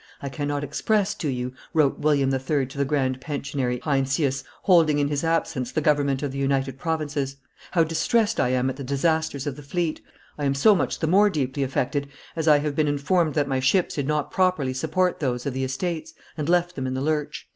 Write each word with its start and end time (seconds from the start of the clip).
"I 0.19 0.29
cannot 0.29 0.63
express 0.63 1.13
to 1.13 1.29
you," 1.29 1.53
wrote 1.75 1.99
William 1.99 2.33
III. 2.33 2.65
to 2.65 2.77
the 2.79 2.85
grand 2.85 3.21
pensionary 3.21 3.79
Heinsius, 3.83 4.43
holding 4.63 4.97
in 4.97 5.09
his 5.09 5.23
absence 5.23 5.71
the 5.71 5.79
government 5.79 6.23
of 6.23 6.31
the 6.31 6.39
United 6.39 6.79
Provinces, 6.79 7.35
"how 7.69 7.83
distressed 7.83 8.39
I 8.39 8.49
am 8.49 8.67
at 8.71 8.77
the 8.77 8.83
disasters 8.83 9.45
of 9.45 9.57
the 9.57 9.61
fleet; 9.61 10.01
I 10.39 10.45
am 10.45 10.55
so 10.55 10.73
much 10.73 10.97
the 11.01 11.05
more 11.05 11.29
deeply 11.29 11.61
affected 11.61 12.07
as 12.35 12.47
I 12.47 12.57
have 12.57 12.75
been 12.75 12.87
informed 12.87 13.35
that 13.35 13.47
my 13.47 13.59
ships 13.59 13.93
did 13.93 14.07
not 14.07 14.31
properly 14.31 14.73
support 14.73 15.19
those 15.19 15.45
of 15.45 15.53
the 15.53 15.63
Estates, 15.63 16.15
and 16.35 16.49
left 16.49 16.73
them 16.75 16.87
in 16.87 16.95
the 16.95 17.01
lurch." 17.03 17.47